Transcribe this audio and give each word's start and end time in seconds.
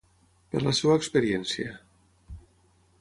Per 0.53 0.61
la 0.63 0.73
seva 0.79 0.95
experiència... 1.01 1.77